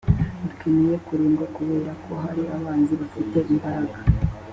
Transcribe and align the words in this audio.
dukeneye 0.43 0.95
kurindwa 1.05 1.45
kubera 1.55 1.91
ko 2.03 2.11
hari 2.23 2.41
abanzi 2.57 2.93
bafite 3.01 3.37
imbaraga 3.51 3.97